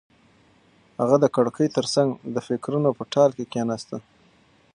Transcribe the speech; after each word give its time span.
هغه 1.01 1.15
د 1.19 1.25
کړکۍ 1.35 1.67
تر 1.77 1.85
څنګ 1.93 2.09
د 2.35 2.37
فکرونو 2.47 2.89
په 2.97 3.03
ټال 3.13 3.29
کې 3.37 3.45
کېناسته. 3.53 3.97